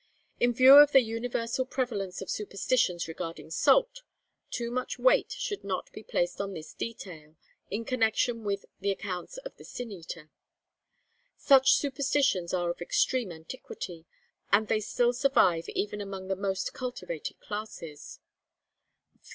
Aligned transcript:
In 0.39 0.51
view 0.51 0.73
of 0.77 0.93
the 0.93 1.01
universal 1.03 1.63
prevalence 1.63 2.23
of 2.23 2.29
superstitions 2.31 3.07
regarding 3.07 3.51
salt, 3.51 4.01
too 4.49 4.71
much 4.71 4.97
weight 4.97 5.31
should 5.31 5.63
not 5.63 5.91
be 5.91 6.01
placed 6.01 6.41
on 6.41 6.55
this 6.55 6.73
detail, 6.73 7.35
in 7.69 7.85
connection 7.85 8.43
with 8.43 8.65
the 8.79 8.89
accounts 8.89 9.37
of 9.37 9.55
the 9.57 9.63
Sin 9.63 9.91
eater. 9.91 10.31
Such 11.37 11.73
superstitions 11.73 12.51
are 12.51 12.71
of 12.71 12.81
extreme 12.81 13.31
antiquity, 13.31 14.07
and 14.51 14.67
they 14.69 14.79
still 14.79 15.13
survive 15.13 15.69
even 15.69 16.01
among 16.01 16.29
the 16.29 16.35
most 16.35 16.73
cultivated 16.73 17.39
classes. 17.39 18.19